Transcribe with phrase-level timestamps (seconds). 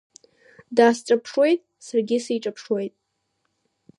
[0.75, 2.93] Даасҿаԥшуеит, саргьы сиҿаԥшуеит.